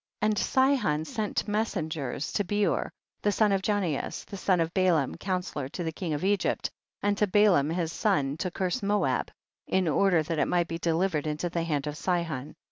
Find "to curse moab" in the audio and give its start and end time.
8.37-9.29